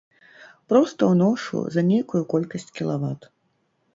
[0.71, 3.29] Проста ўношу за нейкую колькасць кілават.